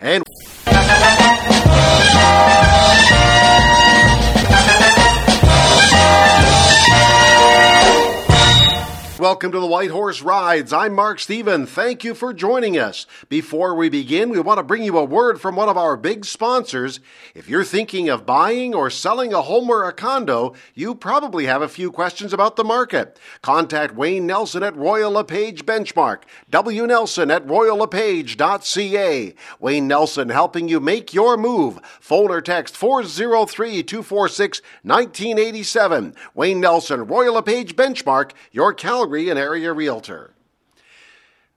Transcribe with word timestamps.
And 0.00 0.22
Welcome 9.28 9.52
to 9.52 9.60
the 9.60 9.66
White 9.66 9.90
Horse 9.90 10.22
Rides. 10.22 10.72
I'm 10.72 10.94
Mark 10.94 11.20
Steven. 11.20 11.66
Thank 11.66 12.02
you 12.02 12.14
for 12.14 12.32
joining 12.32 12.78
us. 12.78 13.04
Before 13.28 13.74
we 13.74 13.90
begin, 13.90 14.30
we 14.30 14.40
want 14.40 14.56
to 14.56 14.64
bring 14.64 14.82
you 14.82 14.96
a 14.96 15.04
word 15.04 15.38
from 15.38 15.54
one 15.54 15.68
of 15.68 15.76
our 15.76 15.98
big 15.98 16.24
sponsors. 16.24 16.98
If 17.34 17.46
you're 17.46 17.62
thinking 17.62 18.08
of 18.08 18.24
buying 18.24 18.74
or 18.74 18.88
selling 18.88 19.34
a 19.34 19.42
home 19.42 19.68
or 19.68 19.86
a 19.86 19.92
condo, 19.92 20.54
you 20.74 20.94
probably 20.94 21.44
have 21.44 21.60
a 21.60 21.68
few 21.68 21.92
questions 21.92 22.32
about 22.32 22.56
the 22.56 22.64
market. 22.64 23.20
Contact 23.42 23.94
Wayne 23.94 24.26
Nelson 24.26 24.62
at 24.62 24.74
Royal 24.74 25.12
LePage 25.12 25.66
Benchmark, 25.66 26.22
W. 26.48 26.86
Nelson 26.86 27.30
at 27.30 27.46
royallepage.ca. 27.46 29.34
Wayne 29.60 29.86
Nelson 29.86 30.30
helping 30.30 30.68
you 30.68 30.80
make 30.80 31.12
your 31.12 31.36
move. 31.36 31.80
Phone 32.00 32.30
or 32.30 32.40
text 32.40 32.74
403 32.78 33.82
246 33.82 34.62
1987. 34.84 36.14
Wayne 36.32 36.60
Nelson, 36.60 37.06
Royal 37.06 37.34
LePage 37.34 37.76
Benchmark, 37.76 38.30
your 38.52 38.72
Calgary 38.72 39.17
An 39.26 39.36
area 39.36 39.72
realtor. 39.72 40.30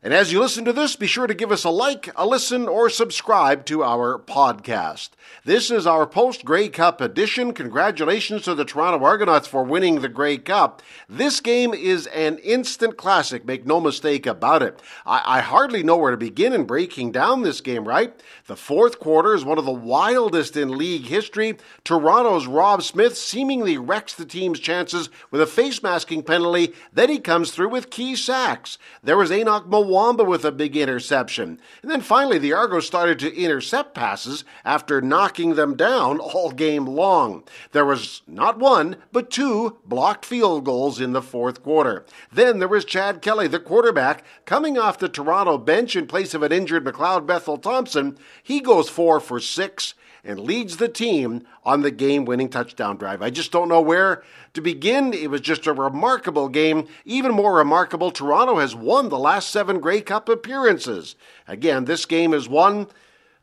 And 0.04 0.16
as 0.16 0.32
you 0.32 0.40
listen 0.40 0.66
to 0.66 0.74
this, 0.74 0.96
be 0.96 1.06
sure 1.06 1.28
to 1.28 1.34
give 1.36 1.52
us 1.52 1.64
a 1.64 1.70
like, 1.70 2.10
a 2.16 2.26
listen, 2.26 2.68
or 2.68 2.90
subscribe 2.90 3.66
to 3.66 3.84
our 3.84 4.18
podcast. 4.18 5.10
This 5.46 5.70
is 5.70 5.86
our 5.86 6.08
post 6.08 6.44
Grey 6.44 6.70
Cup 6.70 7.02
edition. 7.02 7.54
Congratulations 7.54 8.42
to 8.44 8.56
the 8.56 8.66
Toronto 8.66 9.06
Argonauts 9.06 9.48
for 9.48 9.64
winning 9.64 10.02
the 10.02 10.10
Grey 10.10 10.40
Cup. 10.40 10.82
This 11.08 11.40
game 11.40 11.76
is 11.76 12.08
an 12.08 12.40
instant 12.40 12.98
classic, 12.98 13.46
make 13.46 13.68
no 13.68 13.80
mistake 13.80 14.26
about 14.26 14.64
it. 14.64 14.82
I, 15.06 15.38
I 15.38 15.42
hardly 15.42 15.84
know 15.84 15.98
where 15.98 16.10
to 16.10 16.18
begin 16.18 16.54
in 16.54 16.64
breaking 16.64 17.12
down 17.12 17.44
this 17.44 17.62
game, 17.62 17.88
right? 17.88 18.12
The 18.48 18.56
fourth 18.56 19.00
quarter 19.00 19.36
is 19.36 19.46
one 19.46 19.60
of 19.60 19.66
the 19.66 19.72
wildest 19.72 20.58
in 20.58 20.80
league 20.80 21.06
history. 21.06 21.58
Toronto's 21.84 22.48
Rob 22.48 22.82
Smith 22.82 23.16
seemingly 23.16 23.78
wrecks 23.78 24.16
the 24.16 24.26
team's 24.26 24.60
chances 24.60 25.12
with 25.30 25.42
a 25.42 25.48
face 25.48 25.84
masking 25.84 26.24
penalty. 26.24 26.74
Then 26.92 27.10
he 27.10 27.20
comes 27.20 27.52
through 27.52 27.70
with 27.70 27.92
key 27.92 28.16
sacks. 28.16 28.80
There 29.04 29.18
was 29.18 29.30
Henoc 29.30 29.70
Muamba 29.92 30.26
with 30.26 30.46
a 30.46 30.52
big 30.54 30.78
interception. 30.78 31.60
And 31.82 31.92
then 31.92 32.00
finally, 32.00 32.38
the 32.38 32.54
Argos 32.54 32.88
started 32.88 33.20
to 33.20 33.36
intercept 33.36 33.94
passes 33.94 34.46
after 34.64 35.02
knocking 35.02 35.56
them 35.56 35.76
down 35.76 36.20
all 36.20 36.52
game 36.52 36.86
long. 36.86 37.44
There 37.74 37.84
was 37.84 38.22
not 38.26 38.58
one, 38.58 38.96
but 39.12 39.30
two 39.30 39.80
blocked 39.86 40.26
field 40.26 40.64
goals 40.64 41.02
in 41.02 41.12
the 41.12 41.22
fourth 41.22 41.62
quarter. 41.62 42.06
Then 42.32 42.60
there 42.60 42.70
was 42.70 42.86
Chad 42.86 43.22
Kelly, 43.22 43.48
the 43.48 43.60
quarterback, 43.60 44.24
coming 44.46 44.78
off 44.78 44.98
the 44.98 45.10
Toronto 45.10 45.58
bench 45.58 45.98
in 45.98 46.08
place 46.08 46.34
of 46.34 46.42
an 46.42 46.54
injured 46.54 46.86
McLeod 46.86 47.26
Bethel 47.26 47.58
Thompson. 47.58 48.18
He 48.42 48.62
goes 48.62 48.88
four 48.88 49.20
for 49.20 49.42
six 49.42 49.94
and 50.24 50.40
leads 50.40 50.78
the 50.78 50.88
team 50.88 51.44
on 51.64 51.82
the 51.82 51.92
game 51.92 52.26
winning 52.26 52.50
touchdown 52.50 52.98
drive. 52.98 53.22
I 53.22 53.30
just 53.30 53.52
don't 53.52 53.70
know 53.70 53.82
where 53.82 54.24
to 54.54 54.62
begin. 54.62 55.14
It 55.14 55.30
was 55.30 55.42
just 55.42 55.68
a 55.68 55.74
remarkable 55.74 56.50
game. 56.50 56.88
Even 57.06 57.32
more 57.32 57.56
remarkable, 57.56 58.12
Toronto 58.12 58.58
has 58.58 58.76
won 58.76 59.10
the 59.10 59.20
last 59.20 59.50
seven 59.50 59.80
Grey 59.80 60.02
Cup 60.02 60.30
appearances. 60.30 61.16
Again, 61.48 61.86
this 61.86 62.06
game 62.06 62.34
is 62.34 62.48
one 62.48 62.88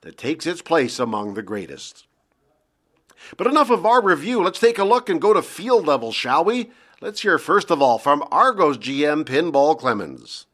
that 0.03 0.17
takes 0.17 0.47
its 0.47 0.63
place 0.63 0.99
among 0.99 1.35
the 1.35 1.43
greatest. 1.43 2.07
But 3.37 3.47
enough 3.47 3.71
of 3.71 3.85
our 3.85 4.03
review. 4.03 4.43
Let's 4.43 4.61
take 4.61 4.79
a 4.79 4.85
look 4.85 5.09
and 5.09 5.21
go 5.21 5.33
to 5.33 5.43
field 5.43 5.87
level, 5.87 6.13
shall 6.13 6.45
we? 6.45 6.71
Let's 7.01 7.21
hear 7.23 7.39
first 7.39 7.71
of 7.71 7.81
all 7.81 7.99
from 7.99 8.25
Argos 8.31 8.79
GM 8.79 9.25
Pinball 9.25 9.79
Clemens. 9.79 10.48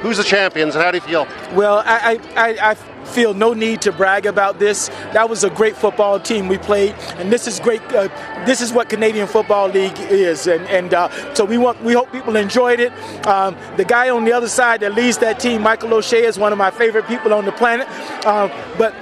Who's 0.00 0.16
the 0.16 0.24
champions 0.24 0.74
and 0.74 0.84
how 0.84 0.90
do 0.90 0.96
you 0.96 1.02
feel? 1.02 1.26
Well, 1.54 1.82
I, 1.84 2.18
I, 2.36 2.70
I 2.70 2.74
feel 3.04 3.34
no 3.34 3.52
need 3.52 3.82
to 3.82 3.92
brag 3.92 4.26
about 4.26 4.58
this. 4.58 4.88
That 5.12 5.28
was 5.28 5.44
a 5.44 5.50
great 5.50 5.76
football 5.76 6.18
team 6.18 6.48
we 6.48 6.58
played, 6.58 6.94
and 7.16 7.32
this 7.32 7.46
is 7.46 7.60
great. 7.60 7.82
Uh, 7.92 8.08
this 8.46 8.60
is 8.60 8.72
what 8.72 8.88
Canadian 8.88 9.26
Football 9.26 9.68
League 9.68 9.98
is, 9.98 10.46
and, 10.46 10.66
and 10.68 10.94
uh, 10.94 11.34
so 11.34 11.44
we 11.44 11.58
want 11.58 11.82
we 11.82 11.92
hope 11.92 12.10
people 12.10 12.36
enjoyed 12.36 12.80
it. 12.80 12.92
Um, 13.26 13.56
the 13.76 13.84
guy 13.84 14.10
on 14.10 14.24
the 14.24 14.32
other 14.32 14.48
side 14.48 14.80
that 14.80 14.94
leads 14.94 15.18
that 15.18 15.38
team, 15.38 15.62
Michael 15.62 15.94
O'Shea, 15.94 16.24
is 16.24 16.38
one 16.38 16.52
of 16.52 16.58
my 16.58 16.70
favorite 16.70 17.06
people 17.06 17.32
on 17.32 17.44
the 17.44 17.52
planet. 17.52 17.86
Uh, 18.24 18.48
but 18.78 18.94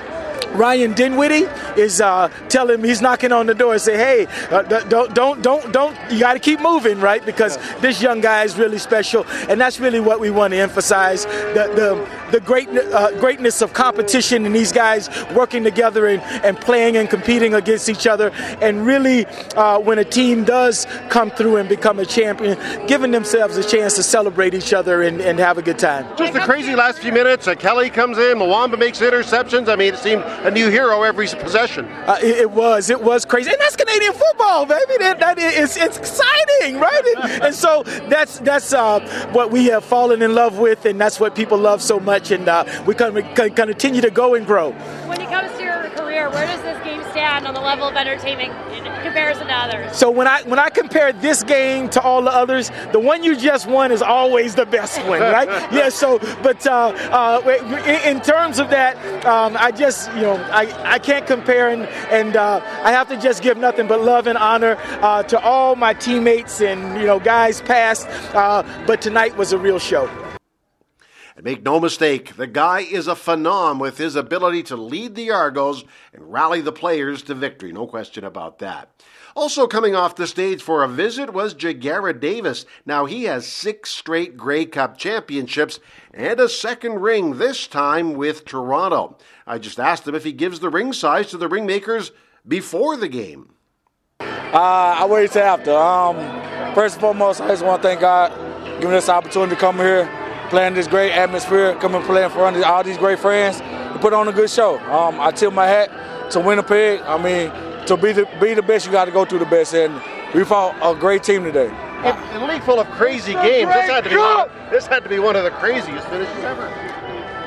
Ryan 0.53 0.94
Dinwiddie 0.94 1.47
is 1.81 2.00
uh, 2.00 2.28
telling 2.49 2.81
him 2.81 2.84
he's 2.84 3.00
knocking 3.00 3.33
on 3.33 3.47
the 3.47 3.55
door 3.55 3.72
and 3.72 3.83
say, 3.83 3.97
"Hey, 3.97 4.27
uh, 4.50 4.62
don't, 4.62 5.15
don't, 5.15 5.43
don't, 5.43 5.72
don't. 5.72 5.97
You 6.11 6.21
got 6.21 6.34
to 6.34 6.38
keep 6.41 6.61
moving, 6.61 7.00
right? 7.00 7.25
Because 7.25 7.56
this 7.81 8.03
young 8.03 8.21
guy 8.21 8.44
is 8.44 8.56
really 8.56 8.78
special, 8.78 9.27
and 9.49 9.61
that's 9.61 9.81
really 9.81 10.00
what 10.00 10.21
we 10.21 10.31
want 10.31 10.53
to 10.53 10.59
emphasize: 10.59 11.25
the 11.25 11.71
the, 11.75 12.19
the 12.31 12.41
great 12.41 12.69
uh, 12.69 13.11
greatness 13.19 13.63
of 13.63 13.73
competition 13.73 14.47
and 14.47 14.55
these 14.55 14.73
guys 14.73 15.09
working 15.35 15.65
together 15.65 16.07
and, 16.07 16.23
and 16.45 16.59
playing 16.61 16.97
and 16.97 17.09
competing 17.09 17.55
against 17.55 17.89
each 17.89 18.07
other, 18.07 18.31
and 18.61 18.87
really, 18.87 19.27
uh, 19.57 19.79
when 19.79 19.99
a 19.99 20.05
team 20.05 20.45
does 20.45 20.87
come 21.09 21.31
through 21.31 21.57
and 21.57 21.69
become 21.69 21.99
a 21.99 22.07
champion, 22.07 22.59
giving 22.87 23.11
themselves 23.11 23.57
a 23.57 23.65
chance 23.65 23.95
to 23.97 24.03
celebrate 24.03 24.55
each 24.55 24.73
other 24.73 25.03
and, 25.03 25.21
and 25.21 25.39
have 25.39 25.59
a 25.59 25.63
good 25.63 25.79
time. 25.79 26.07
Just 26.17 26.33
the 26.33 26.41
crazy 26.41 26.75
last 26.75 26.99
few 26.99 27.13
minutes. 27.13 27.49
Uh, 27.49 27.55
Kelly 27.55 27.91
comes 27.91 28.19
in, 28.19 28.39
Muamba 28.39 28.79
makes 28.79 29.01
interceptions. 29.01 29.69
I 29.69 29.77
mean, 29.77 29.95
it 29.95 29.99
seemed 29.99 30.23
a 30.23 30.51
new 30.51 30.69
hero 30.69 31.03
every 31.03 31.27
possession. 31.27 31.87
Uh, 31.87 32.19
it, 32.23 32.37
it, 32.39 32.51
was, 32.51 32.91
it 32.91 33.03
was 33.03 33.25
crazy, 33.25 33.51
and 33.51 33.61
that's 33.61 33.77
Canadian 33.77 34.12
football, 34.12 34.67
baby. 34.67 34.97
That, 34.99 35.21
that 35.21 35.39
is, 35.39 35.77
it's 35.77 35.97
exciting, 35.97 36.79
right? 36.79 37.03
And, 37.17 37.43
and 37.45 37.55
so 37.55 37.83
that's 38.09 38.39
that's 38.41 38.73
uh, 38.73 39.01
what 39.33 39.51
we 39.51 39.67
have 39.67 39.85
fallen 39.85 40.21
in 40.23 40.35
love 40.35 40.59
with, 40.59 40.85
and 40.85 41.01
that's 41.01 41.19
what 41.19 41.35
people 41.35 41.57
love 41.59 41.81
so 41.81 41.99
much, 41.99 42.19
and 42.31 42.48
uh, 42.48 42.64
we 42.86 42.94
can, 42.94 43.14
can 43.34 43.54
continue 43.54 44.00
to 44.00 44.10
go 44.10 44.34
and 44.34 44.47
grow. 44.47 44.72
When 45.08 45.20
it 45.20 45.28
comes 45.28 45.50
to 45.56 45.62
your 45.62 45.88
career, 45.91 46.28
where 46.31 46.47
does 46.47 46.62
this 46.62 46.82
game 46.84 47.03
stand 47.10 47.47
on 47.47 47.54
the 47.54 47.60
level 47.60 47.88
of 47.88 47.97
entertainment 47.97 48.53
in 48.72 48.84
comparison 49.03 49.47
to 49.47 49.54
others? 49.54 49.97
So 49.97 50.10
when 50.10 50.26
I 50.26 50.42
when 50.42 50.58
I 50.58 50.69
compare 50.69 51.12
this 51.12 51.42
game 51.42 51.88
to 51.91 52.00
all 52.00 52.22
the 52.22 52.31
others, 52.31 52.70
the 52.92 53.00
one 53.00 53.25
you 53.25 53.36
just 53.36 53.66
won 53.66 53.92
is 53.92 54.03
always 54.03 54.54
the 54.54 54.66
best 54.66 54.98
one, 55.06 55.20
right? 55.20 55.48
yeah. 55.72 55.88
So, 55.88 56.19
but 56.42 56.66
uh, 56.66 56.92
uh, 57.10 57.58
in 58.04 58.20
terms 58.20 58.58
of 58.58 58.70
that, 58.70 58.97
um, 59.25 59.56
I 59.58 59.70
just 59.70 60.12
you 60.14 60.22
know 60.22 60.37
I, 60.50 60.94
I 60.94 60.98
can't 60.98 61.26
compare, 61.26 61.69
and, 61.70 61.82
and 62.10 62.37
uh, 62.37 62.60
I 62.84 62.92
have 62.92 63.08
to 63.08 63.16
just 63.16 63.42
give 63.42 63.56
nothing 63.56 63.87
but 63.87 64.00
love 64.00 64.26
and 64.26 64.38
honor 64.38 64.76
uh, 65.00 65.22
to 65.25 65.41
all 65.41 65.76
my 65.76 65.94
teammates 65.94 66.60
and 66.60 67.00
you 67.00 67.06
know 67.06 67.19
guys 67.19 67.60
past. 67.62 68.06
Uh, 68.34 68.62
but 68.87 69.00
tonight 69.00 69.37
was 69.37 69.52
a 69.52 69.58
real 69.58 69.78
show. 69.78 70.08
And 71.41 71.47
make 71.47 71.62
no 71.62 71.81
mistake, 71.81 72.37
the 72.37 72.47
guy 72.47 72.81
is 72.81 73.09
a 73.09 73.15
phenom 73.15 73.81
with 73.81 73.97
his 73.97 74.15
ability 74.15 74.62
to 74.65 74.77
lead 74.77 75.15
the 75.15 75.31
Argos 75.31 75.84
and 76.12 76.31
rally 76.31 76.61
the 76.61 76.71
players 76.71 77.23
to 77.23 77.34
victory. 77.34 77.73
No 77.73 77.87
question 77.87 78.25
about 78.25 78.59
that. 78.59 78.91
Also 79.34 79.67
coming 79.67 79.95
off 79.95 80.17
the 80.17 80.27
stage 80.27 80.61
for 80.61 80.84
a 80.84 80.89
visit 80.89 81.33
was 81.33 81.55
Ja'Gared 81.55 82.21
Davis. 82.21 82.67
Now 82.84 83.06
he 83.06 83.25
has 83.25 83.47
six 83.47 83.89
straight 83.89 84.37
Grey 84.37 84.67
Cup 84.67 84.99
championships 84.99 85.81
and 86.12 86.39
a 86.39 86.47
second 86.47 87.00
ring, 87.00 87.39
this 87.39 87.67
time 87.67 88.12
with 88.12 88.45
Toronto. 88.45 89.17
I 89.47 89.56
just 89.56 89.81
asked 89.81 90.06
him 90.06 90.15
if 90.15 90.25
he 90.25 90.33
gives 90.33 90.61
the 90.61 90.69
ring 90.69 90.93
size 90.93 91.31
to 91.31 91.39
the 91.39 91.49
ring 91.49 91.65
makers 91.65 92.12
before 92.47 92.99
the 92.99 93.09
game. 93.09 93.55
Uh, 94.21 94.95
I 94.99 95.06
wait 95.06 95.31
till 95.31 95.41
after. 95.41 95.75
Um, 95.75 96.17
first 96.75 96.97
and 96.97 97.00
foremost, 97.00 97.41
I 97.41 97.49
just 97.49 97.65
want 97.65 97.81
to 97.81 97.89
thank 97.89 98.03
God 98.03 98.31
giving 98.79 98.95
us 98.95 99.06
the 99.06 99.12
opportunity 99.12 99.55
to 99.55 99.59
come 99.59 99.77
here, 99.77 100.05
playing 100.50 100.75
this 100.75 100.87
great 100.87 101.12
atmosphere, 101.12 101.75
coming 101.77 102.03
playing 102.03 102.25
in 102.27 102.31
front 102.31 102.56
of 102.56 102.65
all 102.65 102.83
these 102.83 102.99
great 102.99 103.19
friends, 103.19 103.59
to 103.59 103.99
put 104.00 104.12
on 104.12 104.28
a 104.28 104.33
good 104.33 104.50
show. 104.50 104.78
Um, 104.91 105.21
I 105.21 105.31
tip 105.31 105.53
my 105.53 105.66
hat 105.66 106.31
to 106.33 106.41
Winnipeg. 106.41 107.00
I 107.03 107.16
mean, 107.16 107.87
to 107.87 107.97
be 107.97 108.12
the, 108.12 108.28
be 108.41 108.55
the 108.55 108.62
best, 108.62 108.84
you 108.84 108.93
got 108.93 109.06
to 109.06 109.11
go 109.12 109.25
through 109.25 109.38
the 109.38 109.47
best. 109.47 109.75
And 109.75 109.94
we 110.34 110.44
fought 110.44 110.77
a 110.83 110.99
great 110.99 111.22
team 111.22 111.44
today. 111.44 111.69
In, 111.69 112.37
in 112.37 112.43
a 112.43 112.47
league 112.47 112.62
full 112.62 112.81
of 112.81 112.87
crazy 112.91 113.33
games, 113.33 113.72
this 113.72 113.88
had, 113.88 114.05
to 114.05 114.11
be 114.11 114.16
one, 114.16 114.49
this 114.71 114.87
had 114.87 115.03
to 115.03 115.09
be 115.09 115.19
one 115.19 115.37
of 115.37 115.44
the 115.44 115.50
craziest 115.50 116.06
finishes 116.09 116.44
ever. 116.44 116.69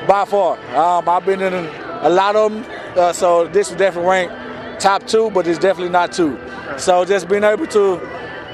By 0.08 0.24
far. 0.24 0.58
Um, 0.76 1.08
I've 1.08 1.24
been 1.24 1.40
in 1.40 1.52
a 1.54 2.10
lot 2.10 2.36
of 2.36 2.52
them, 2.52 2.64
uh, 2.96 3.12
so 3.12 3.48
this 3.48 3.70
was 3.70 3.78
definitely 3.78 4.10
ranked 4.10 4.80
top 4.80 5.06
two, 5.06 5.30
but 5.30 5.46
it's 5.46 5.58
definitely 5.58 5.92
not 5.92 6.12
two. 6.12 6.38
So 6.78 7.04
just 7.04 7.28
being 7.28 7.44
able 7.44 7.66
to 7.68 7.98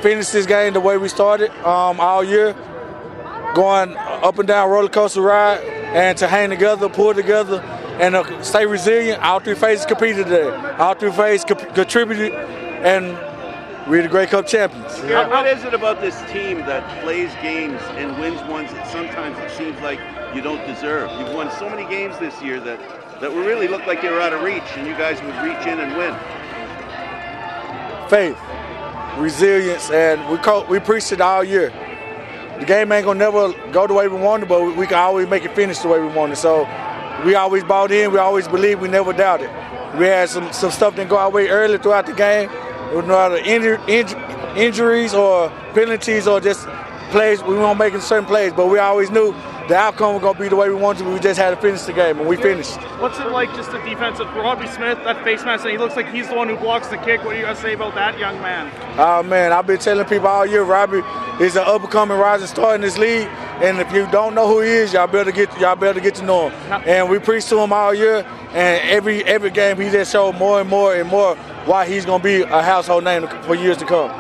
finish 0.00 0.29
this 0.29 0.47
game 0.47 0.73
the 0.73 0.81
way 0.81 0.97
we 0.97 1.08
started 1.08 1.50
um, 1.67 2.00
all 2.00 2.25
year, 2.25 2.55
going 3.55 3.97
up 4.22 4.38
and 4.38 4.46
down 4.49 4.70
roller 4.70 4.88
coaster 4.88 5.20
ride, 5.20 5.61
and 5.61 6.17
to 6.19 6.26
hang 6.28 6.50
together, 6.50 6.88
pull 6.88 7.14
together, 7.14 7.61
and 8.00 8.14
uh, 8.14 8.43
stay 8.43 8.67
resilient. 8.67 9.22
All 9.22 9.40
three 9.40 9.55
phases 9.55 9.87
competed 9.87 10.26
today. 10.26 10.49
All 10.78 10.94
three 10.94 11.11
phases 11.12 11.44
co- 11.44 11.55
contributed, 11.72 12.32
and 12.32 13.19
we're 13.90 14.02
the 14.02 14.08
Grey 14.08 14.26
Cup 14.26 14.46
champions. 14.46 14.99
Yeah, 15.05 15.26
what 15.28 15.46
is 15.46 15.64
it 15.64 15.75
about 15.75 16.00
this 16.00 16.20
team 16.31 16.58
that 16.61 17.02
plays 17.02 17.31
games 17.43 17.81
and 17.96 18.19
wins 18.20 18.40
ones 18.49 18.70
that 18.72 18.87
sometimes 18.90 19.38
it 19.38 19.50
seems 19.56 19.78
like 19.81 19.99
you 20.34 20.40
don't 20.40 20.64
deserve? 20.66 21.11
You've 21.19 21.34
won 21.34 21.50
so 21.58 21.69
many 21.69 21.88
games 21.90 22.16
this 22.19 22.40
year 22.43 22.61
that, 22.61 22.78
that 23.20 23.31
really 23.31 23.69
looked 23.69 23.87
like 23.87 24.00
they 24.02 24.11
were 24.11 24.20
out 24.20 24.32
of 24.32 24.43
reach, 24.43 24.62
and 24.76 24.87
you 24.87 24.94
guys 24.94 25.20
would 25.23 25.34
reach 25.43 25.66
in 25.66 25.81
and 25.81 25.96
win. 25.96 26.14
Faith, 28.08 28.38
resilience, 29.19 29.90
and 29.90 30.28
we 30.31 30.37
co- 30.38 30.64
we 30.66 30.78
preached 30.81 31.12
it 31.12 31.20
all 31.20 31.43
year. 31.44 31.73
The 32.61 32.67
game 32.67 32.93
ain't 32.93 33.07
gonna 33.07 33.19
never 33.19 33.53
go 33.73 33.87
the 33.87 33.95
way 33.95 34.07
we 34.07 34.21
wanted, 34.21 34.49
but 34.49 34.77
we 34.77 34.87
can 34.87 34.99
always 34.99 35.27
make 35.29 35.45
it 35.45 35.55
finish 35.55 35.79
the 35.79 35.89
way 35.89 35.99
we 35.99 36.09
wanted. 36.09 36.37
So 36.37 36.69
we 37.25 37.35
always 37.35 37.65
bought 37.65 37.91
in. 37.91 38.12
We 38.12 38.19
always 38.19 38.47
believed. 38.49 38.83
We 38.83 38.89
never 38.89 39.12
doubted. 39.12 39.51
We 39.99 40.07
had 40.07 40.29
some, 40.29 40.53
some 40.53 40.71
stuff 40.71 40.95
that 40.97 41.09
go 41.09 41.17
our 41.17 41.31
way 41.31 41.49
early 41.49 41.79
throughout 41.79 42.07
the 42.07 42.12
game. 42.12 42.51
No 42.93 43.15
other 43.15 43.41
injur, 43.41 43.79
injur, 43.87 44.57
injuries 44.57 45.15
or 45.15 45.49
penalties 45.75 46.27
or 46.27 46.41
just 46.41 46.67
plays. 47.11 47.43
We 47.43 47.55
weren't 47.55 47.79
making 47.79 48.01
certain 48.01 48.27
plays, 48.27 48.53
but 48.53 48.67
we 48.67 48.79
always 48.79 49.11
knew 49.11 49.33
the 49.69 49.77
outcome 49.77 50.15
was 50.15 50.23
going 50.23 50.35
to 50.35 50.41
be 50.41 50.49
the 50.49 50.57
way 50.57 50.69
we 50.69 50.75
wanted. 50.75 51.07
We 51.07 51.19
just 51.21 51.39
had 51.39 51.51
to 51.51 51.57
finish 51.57 51.83
the 51.83 51.93
game, 51.93 52.19
and 52.19 52.29
we 52.29 52.37
finished. 52.37 52.77
What's 53.01 53.19
it 53.21 53.31
like 53.31 53.55
just 53.55 53.71
the 53.71 53.79
defensive? 53.79 54.27
Robbie 54.35 54.67
Smith, 54.69 54.99
that 55.05 55.23
face 55.23 55.45
mask, 55.45 55.65
and 55.65 55.73
he 55.73 55.79
looks 55.79 55.95
like 55.97 56.09
he's 56.11 56.29
the 56.29 56.35
one 56.35 56.49
who 56.49 56.57
blocks 56.57 56.89
the 56.89 56.97
kick. 56.99 57.25
What 57.25 57.33
do 57.33 57.39
you 57.39 57.45
guys 57.45 57.59
say 57.59 57.75
about 57.75 57.95
that 57.95 58.19
young 58.19 58.41
man? 58.41 58.71
Oh, 58.99 59.23
man, 59.23 59.53
I've 59.53 59.67
been 59.67 59.79
telling 59.79 60.07
people 60.07 60.27
all 60.27 60.45
year, 60.45 60.65
Robbie 60.65 61.03
is 61.40 61.56
an 61.56 61.64
up-and-coming 61.64 62.19
rising 62.19 62.46
star 62.46 62.75
in 62.75 62.82
this 62.82 62.98
league. 62.98 63.26
And 63.62 63.81
if 63.81 63.92
you 63.92 64.06
don't 64.10 64.34
know 64.34 64.46
who 64.46 64.60
he 64.60 64.70
is, 64.70 64.92
y'all 64.92 65.06
better 65.06 65.32
get 65.32 65.58
y'all 65.58 65.76
better 65.76 66.00
get 66.00 66.14
to 66.16 66.22
know 66.22 66.50
him. 66.50 66.82
And 66.87 67.10
we 67.10 67.19
preach 67.19 67.46
to 67.46 67.58
him 67.58 67.72
all 67.72 67.94
year, 67.94 68.26
and 68.52 68.88
every 68.88 69.25
every 69.25 69.50
game 69.50 69.78
he 69.78 69.90
just 69.90 70.12
showed 70.12 70.37
more 70.37 70.60
and 70.60 70.69
more 70.69 70.94
and 70.94 71.08
more 71.08 71.37
why 71.66 71.87
he's 71.87 72.06
going 72.06 72.20
to 72.20 72.25
be 72.25 72.42
a 72.42 72.62
household 72.62 73.04
name 73.04 73.26
for 73.42 73.54
years 73.54 73.76
to 73.78 73.87
come. 73.87 74.10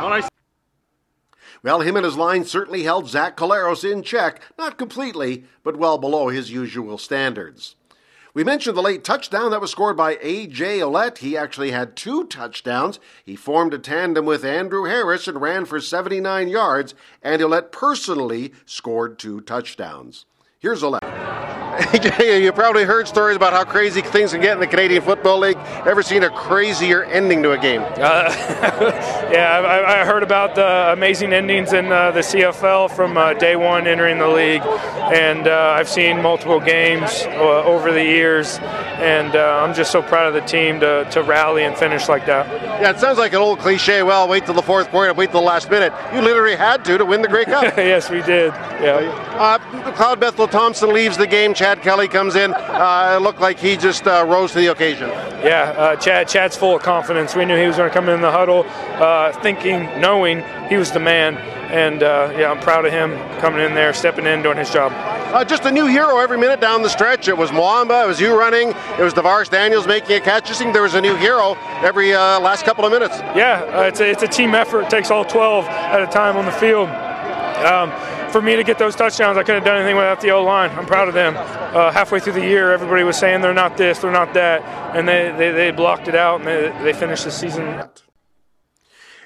Well, 1.62 1.80
him 1.80 1.96
and 1.96 2.06
his 2.06 2.16
line 2.16 2.44
certainly 2.44 2.84
held 2.84 3.08
Zach 3.08 3.36
Collaros 3.36 3.90
in 3.90 4.02
check, 4.02 4.40
not 4.56 4.78
completely, 4.78 5.44
but 5.62 5.76
well 5.76 5.98
below 5.98 6.28
his 6.28 6.50
usual 6.50 6.96
standards. 6.96 7.76
We 8.32 8.44
mentioned 8.44 8.76
the 8.76 8.82
late 8.82 9.02
touchdown 9.02 9.50
that 9.50 9.60
was 9.60 9.72
scored 9.72 9.96
by 9.96 10.16
A.J. 10.22 10.78
Ouellette. 10.78 11.18
He 11.18 11.36
actually 11.36 11.72
had 11.72 11.96
two 11.96 12.26
touchdowns. 12.26 13.00
He 13.24 13.34
formed 13.34 13.74
a 13.74 13.78
tandem 13.78 14.24
with 14.24 14.44
Andrew 14.44 14.84
Harris 14.84 15.26
and 15.26 15.40
ran 15.40 15.64
for 15.64 15.80
79 15.80 16.48
yards, 16.48 16.94
and 17.22 17.42
Ouellette 17.42 17.72
personally 17.72 18.52
scored 18.64 19.18
two 19.18 19.40
touchdowns. 19.40 20.26
Here's 20.60 20.82
Ouellette. 20.82 21.69
you 22.20 22.52
probably 22.52 22.84
heard 22.84 23.08
stories 23.08 23.36
about 23.36 23.52
how 23.52 23.64
crazy 23.64 24.02
things 24.02 24.32
can 24.32 24.40
get 24.40 24.54
in 24.54 24.60
the 24.60 24.66
Canadian 24.66 25.02
Football 25.02 25.38
League. 25.38 25.56
Ever 25.86 26.02
seen 26.02 26.22
a 26.22 26.30
crazier 26.30 27.04
ending 27.04 27.42
to 27.42 27.52
a 27.52 27.58
game? 27.58 27.82
Uh, 27.82 27.94
yeah, 29.32 29.60
I, 29.64 30.00
I, 30.00 30.04
heard 30.04 30.22
about 30.22 30.54
the 30.54 30.92
amazing 30.92 31.32
endings 31.32 31.72
in 31.72 31.90
uh, 31.90 32.10
the 32.10 32.20
CFL 32.20 32.90
from 32.90 33.16
uh, 33.16 33.34
day 33.34 33.56
one 33.56 33.86
entering 33.86 34.18
the 34.18 34.28
league, 34.28 34.62
and 34.62 35.46
uh, 35.46 35.76
I've 35.78 35.88
seen 35.88 36.20
multiple 36.20 36.60
games 36.60 37.22
uh, 37.26 37.64
over 37.64 37.92
the 37.92 38.04
years, 38.04 38.58
and 38.98 39.34
uh, 39.34 39.62
I'm 39.62 39.74
just 39.74 39.90
so 39.90 40.02
proud 40.02 40.26
of 40.26 40.34
the 40.34 40.46
team 40.46 40.80
to, 40.80 41.08
to 41.12 41.22
rally 41.22 41.64
and 41.64 41.76
finish 41.76 42.08
like 42.08 42.26
that. 42.26 42.46
Yeah, 42.80 42.90
it 42.90 42.98
sounds 42.98 43.18
like 43.18 43.32
an 43.32 43.38
old 43.38 43.58
cliche. 43.58 44.02
Well, 44.02 44.28
wait 44.28 44.44
till 44.44 44.54
the 44.54 44.62
fourth 44.62 44.90
quarter, 44.90 45.14
wait 45.14 45.30
till 45.30 45.40
the 45.40 45.46
last 45.46 45.70
minute. 45.70 45.92
You 46.12 46.20
literally 46.20 46.56
had 46.56 46.84
to 46.86 46.98
to 46.98 47.04
win 47.04 47.22
the 47.22 47.28
Grey 47.28 47.44
Cup. 47.44 47.62
yes, 47.76 48.10
we 48.10 48.22
did. 48.22 48.52
Yeah. 48.80 49.58
Cloud 49.96 50.20
Bethel 50.20 50.48
Thompson 50.48 50.92
leaves 50.92 51.16
the 51.16 51.26
game. 51.26 51.54
Chad 51.54 51.69
Kelly 51.78 52.08
comes 52.08 52.36
in. 52.36 52.52
Uh, 52.54 53.16
it 53.16 53.22
looked 53.22 53.40
like 53.40 53.58
he 53.58 53.76
just 53.76 54.06
uh, 54.06 54.24
rose 54.26 54.52
to 54.52 54.58
the 54.58 54.66
occasion. 54.66 55.08
Yeah, 55.08 55.74
uh, 55.76 55.96
Chad. 55.96 56.28
Chad's 56.28 56.56
full 56.56 56.76
of 56.76 56.82
confidence. 56.82 57.34
We 57.34 57.44
knew 57.44 57.56
he 57.56 57.66
was 57.66 57.76
going 57.76 57.88
to 57.88 57.94
come 57.94 58.08
in 58.08 58.20
the 58.20 58.30
huddle, 58.30 58.64
uh, 58.68 59.32
thinking, 59.40 59.84
knowing 60.00 60.42
he 60.68 60.76
was 60.76 60.90
the 60.90 61.00
man. 61.00 61.36
And 61.70 62.02
uh, 62.02 62.34
yeah, 62.36 62.50
I'm 62.50 62.58
proud 62.60 62.84
of 62.84 62.92
him 62.92 63.12
coming 63.38 63.60
in 63.64 63.74
there, 63.74 63.92
stepping 63.92 64.26
in, 64.26 64.42
doing 64.42 64.58
his 64.58 64.70
job. 64.70 64.92
Uh, 65.32 65.44
just 65.44 65.64
a 65.64 65.70
new 65.70 65.86
hero 65.86 66.18
every 66.18 66.36
minute 66.36 66.60
down 66.60 66.82
the 66.82 66.88
stretch. 66.88 67.28
It 67.28 67.36
was 67.36 67.50
Muamba, 67.50 68.04
it 68.04 68.08
was 68.08 68.20
you 68.20 68.36
running, 68.36 68.70
it 68.70 69.02
was 69.02 69.14
DaVaris 69.14 69.48
Daniels 69.48 69.86
making 69.86 70.16
a 70.16 70.20
catch. 70.20 70.48
Just 70.48 70.58
think 70.58 70.72
there 70.72 70.82
was 70.82 70.94
a 70.94 71.00
new 71.00 71.14
hero 71.14 71.56
every 71.82 72.12
last 72.12 72.64
couple 72.64 72.84
of 72.84 72.90
minutes. 72.90 73.16
Yeah, 73.36 73.86
it's, 73.86 74.00
a, 74.00 74.10
it's 74.10 74.24
a 74.24 74.28
team 74.28 74.56
effort. 74.56 74.82
It 74.82 74.90
takes 74.90 75.12
all 75.12 75.24
12 75.24 75.66
at 75.66 76.02
a 76.02 76.06
time 76.08 76.36
on 76.36 76.44
the 76.44 76.52
field. 76.52 76.88
Um, 76.88 77.92
for 78.30 78.40
me 78.40 78.56
to 78.56 78.64
get 78.64 78.78
those 78.78 78.96
touchdowns, 78.96 79.36
I 79.36 79.42
couldn't 79.42 79.62
have 79.62 79.64
done 79.64 79.76
anything 79.76 79.96
without 79.96 80.20
the 80.20 80.30
O 80.30 80.42
line. 80.42 80.70
I'm 80.70 80.86
proud 80.86 81.08
of 81.08 81.14
them. 81.14 81.36
Uh, 81.36 81.90
halfway 81.90 82.20
through 82.20 82.34
the 82.34 82.44
year, 82.44 82.72
everybody 82.72 83.02
was 83.02 83.16
saying 83.16 83.40
they're 83.40 83.52
not 83.52 83.76
this, 83.76 83.98
they're 83.98 84.10
not 84.10 84.34
that, 84.34 84.62
and 84.96 85.06
they, 85.06 85.32
they, 85.36 85.50
they 85.50 85.70
blocked 85.70 86.08
it 86.08 86.14
out 86.14 86.40
and 86.40 86.48
they, 86.48 86.84
they 86.84 86.92
finished 86.92 87.24
the 87.24 87.30
season. 87.30 87.64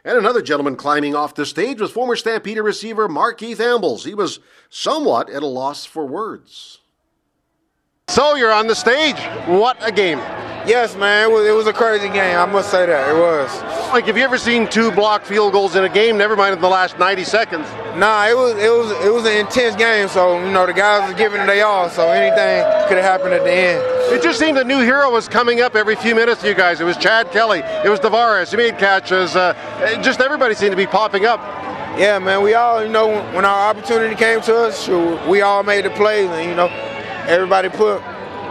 And 0.07 0.19
another 0.19 0.43
gentleman 0.43 0.77
climbing 0.77 1.15
off 1.15 1.35
the 1.35 1.47
stage 1.47 1.81
was 1.81 1.91
former 1.91 2.17
Stampede 2.17 2.59
receiver 2.59 3.09
Markeith 3.09 3.59
Ambles. 3.59 4.05
He 4.05 4.15
was 4.15 4.41
somewhat 4.69 5.31
at 5.31 5.43
a 5.43 5.47
loss 5.47 5.87
for 5.87 6.05
words. 6.07 6.81
So 8.09 8.35
you're 8.35 8.53
on 8.53 8.67
the 8.67 8.75
stage. 8.75 9.19
What 9.47 9.79
a 9.81 9.91
game. 9.91 10.19
Yes, 10.67 10.97
man, 10.97 11.29
it 11.29 11.33
was, 11.33 11.47
it 11.47 11.53
was 11.53 11.67
a 11.67 11.75
crazy 11.75 12.09
game. 12.09 12.39
I 12.39 12.47
must 12.47 12.71
say 12.71 12.87
that 12.87 13.15
it 13.15 13.19
was. 13.19 13.63
Like, 13.93 14.07
have 14.07 14.17
you 14.17 14.25
ever 14.25 14.39
seen 14.39 14.67
two 14.67 14.91
blocked 14.91 15.27
field 15.27 15.53
goals 15.53 15.77
in 15.77 15.85
a 15.85 15.91
game? 15.91 16.17
Never 16.17 16.37
mind 16.37 16.55
in 16.55 16.61
the 16.63 16.69
last 16.69 16.99
90 16.99 17.23
seconds. 17.25 17.67
Nah, 17.97 18.27
it 18.27 18.37
was 18.37 18.55
it 18.57 18.71
was 18.71 18.91
it 19.07 19.13
was 19.13 19.25
an 19.27 19.37
intense 19.37 19.77
game. 19.77 20.09
So 20.09 20.43
you 20.45 20.51
know 20.51 20.67
the 20.67 20.73
guys 20.73 21.09
were 21.09 21.17
giving 21.17 21.41
it 21.41 21.47
they 21.47 21.61
all. 21.61 21.89
So 21.89 22.09
anything 22.09 22.65
could 22.89 22.97
have 22.97 23.05
happened 23.05 23.35
at 23.35 23.45
the 23.45 23.53
end. 23.53 23.83
It 24.13 24.23
just 24.23 24.39
seemed 24.39 24.59
a 24.59 24.65
new 24.65 24.81
hero 24.81 25.13
was 25.13 25.29
coming 25.29 25.61
up 25.61 25.77
every 25.77 25.97
few 25.97 26.15
minutes. 26.15 26.43
You 26.43 26.55
guys, 26.55 26.81
it 26.81 26.85
was 26.85 26.97
Chad 26.97 27.31
Kelly, 27.31 27.61
it 27.61 27.89
was 27.89 28.01
DaVaris. 28.01 28.51
He 28.51 28.57
made 28.57 28.79
catches. 28.79 29.37
Uh, 29.37 29.55
just 30.03 30.21
everybody 30.21 30.55
seemed 30.55 30.73
to 30.73 30.77
be 30.77 30.87
popping 30.87 31.27
up. 31.27 31.41
Yeah, 31.99 32.19
man. 32.19 32.43
We 32.43 32.55
all, 32.55 32.83
you 32.83 32.89
know, 32.89 33.23
when 33.33 33.45
our 33.45 33.71
opportunity 33.71 34.17
came 34.17 34.41
to 34.43 34.57
us, 34.57 34.89
we 35.29 35.43
all 35.43 35.63
made 35.63 35.85
the 35.85 35.91
plays, 35.91 36.29
and 36.31 36.49
you 36.49 36.57
know, 36.57 36.67
everybody 37.29 37.69
put 37.69 38.03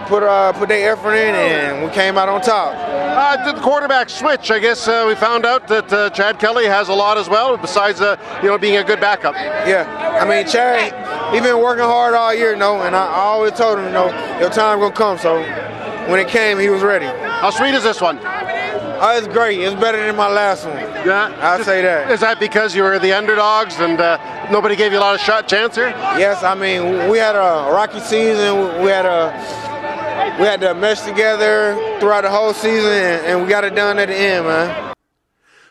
put 0.08 0.24
uh, 0.24 0.54
put 0.54 0.70
their 0.70 0.94
effort 0.94 1.14
in, 1.14 1.36
and 1.36 1.84
we 1.84 1.90
came 1.92 2.18
out 2.18 2.30
on 2.30 2.42
top. 2.42 2.74
Uh, 2.76 3.52
the 3.52 3.60
quarterback 3.62 4.10
switch. 4.10 4.52
I 4.52 4.60
guess 4.60 4.88
uh, 4.88 5.06
we 5.08 5.16
found 5.16 5.46
out 5.46 5.68
that 5.68 5.92
uh, 5.92 6.10
Chad 6.10 6.40
Kelly 6.40 6.66
has 6.66 6.90
a 6.90 6.94
lot 6.94 7.18
as 7.18 7.30
well, 7.30 7.58
besides 7.58 8.02
uh, 8.02 8.18
you 8.42 8.50
know 8.50 8.58
being 8.58 8.78
a 8.78 8.84
good 8.84 9.00
backup. 9.00 9.36
Yeah, 9.36 10.20
I 10.22 10.28
mean 10.28 10.48
Chad, 10.48 11.34
he 11.34 11.40
been 11.42 11.60
working 11.60 11.86
hard 11.86 12.14
all 12.14 12.34
year, 12.34 12.52
you 12.52 12.58
know, 12.58 12.82
and 12.82 12.96
I, 12.96 13.06
I 13.06 13.20
always 13.22 13.54
told 13.54 13.80
him, 13.80 13.86
you 13.86 13.92
know, 13.92 14.40
your 14.40 14.50
time 14.50 14.80
gonna 14.80 14.96
come. 14.96 15.18
So 15.18 15.42
when 16.10 16.20
it 16.20 16.28
came, 16.28 16.60
he 16.60 16.70
was 16.70 16.82
ready. 16.82 17.06
How 17.06 17.50
sweet 17.50 17.74
is 17.74 17.84
this 17.84 18.02
one? 18.02 18.20
Oh, 19.06 19.18
it's 19.18 19.28
great. 19.28 19.60
It's 19.60 19.76
better 19.76 19.98
than 19.98 20.16
my 20.16 20.30
last 20.32 20.66
one. 20.66 20.78
Yeah, 20.78 21.36
I'll 21.42 21.64
say 21.64 21.82
that. 21.82 22.10
Is 22.10 22.22
that 22.22 22.40
because 22.40 22.74
you 22.74 22.84
were 22.84 23.00
the 23.00 23.12
underdogs 23.12 23.80
and 23.80 24.00
uh, 24.00 24.50
nobody 24.50 24.76
gave 24.78 24.94
you 24.94 25.00
a 25.00 25.02
lot 25.02 25.16
of 25.16 25.20
shot 25.20 25.48
chance 25.48 25.76
here? 25.76 25.90
Yes, 26.18 26.42
I 26.42 26.56
mean 26.56 27.10
we 27.10 27.18
had 27.18 27.36
a 27.36 27.70
rocky 27.72 28.00
season. 28.00 28.82
We 28.82 28.90
had 28.90 29.06
a 29.06 29.32
we 30.40 30.46
had 30.46 30.62
to 30.62 30.74
mesh 30.74 31.02
together 31.02 31.76
throughout 32.00 32.22
the 32.22 32.30
whole 32.30 32.54
season, 32.54 32.92
and 32.92 33.42
we 33.42 33.48
got 33.48 33.64
it 33.64 33.76
done 33.76 34.00
at 34.00 34.08
the 34.08 34.16
end, 34.16 34.46
man. 34.46 34.94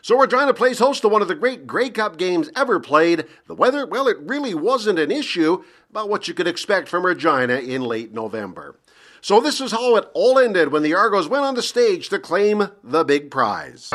So 0.01 0.17
we're 0.17 0.27
trying 0.27 0.47
to 0.47 0.53
place 0.53 0.79
host 0.79 1.01
to 1.03 1.07
one 1.07 1.21
of 1.21 1.29
the 1.29 1.35
great 1.35 1.65
Grey 1.65 1.89
Cup 1.89 2.17
games 2.17 2.49
ever 2.55 2.79
played. 2.79 3.25
The 3.47 3.55
weather, 3.55 3.85
well, 3.85 4.07
it 4.09 4.17
really 4.19 4.53
wasn't 4.53 4.99
an 4.99 5.11
issue 5.11 5.63
about 5.89 6.09
what 6.09 6.27
you 6.27 6.33
could 6.33 6.47
expect 6.47 6.89
from 6.89 7.05
Regina 7.05 7.55
in 7.55 7.81
late 7.81 8.13
November. 8.13 8.75
So 9.21 9.39
this 9.39 9.61
is 9.61 9.71
how 9.71 9.95
it 9.95 10.09
all 10.13 10.37
ended 10.37 10.73
when 10.73 10.83
the 10.83 10.93
Argos 10.93 11.29
went 11.29 11.45
on 11.45 11.55
the 11.55 11.61
stage 11.61 12.09
to 12.09 12.19
claim 12.19 12.67
the 12.83 13.05
big 13.05 13.31
prize. 13.31 13.89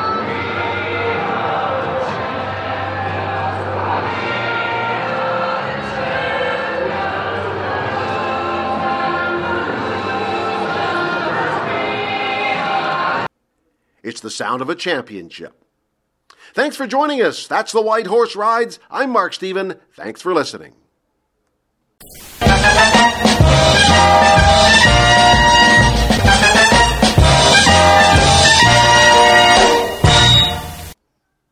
It's 14.03 14.21
the 14.21 14.29
sound 14.29 14.61
of 14.61 14.69
a 14.69 14.75
championship. 14.75 15.53
Thanks 16.53 16.75
for 16.75 16.87
joining 16.87 17.21
us. 17.21 17.47
That's 17.47 17.71
the 17.71 17.81
White 17.81 18.07
Horse 18.07 18.35
Rides. 18.35 18.79
I'm 18.89 19.11
Mark 19.11 19.33
Stephen. 19.33 19.75
Thanks 19.95 20.21
for 20.21 20.33
listening. 20.33 20.73